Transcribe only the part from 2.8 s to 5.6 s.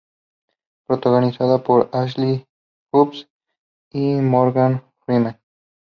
Judd y Morgan Freeman.